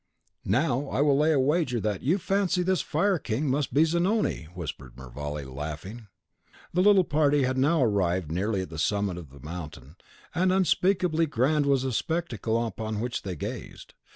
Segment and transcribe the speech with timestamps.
[0.45, 4.45] "Now will I lay a wager that you fancy this fire king must be Zanoni,"
[4.45, 6.07] whispered Mervale, laughing.
[6.73, 9.97] The little party had now arrived nearly at the summit of the mountain;
[10.33, 13.93] and unspeakably grand was the spectacle on which they gazed.